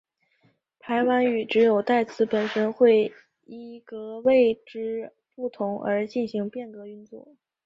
[0.79, 3.13] 排湾语只有代词本身会
[3.45, 7.35] 依格位之不同而进行变格运作。